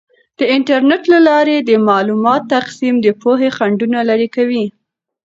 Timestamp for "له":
1.13-1.19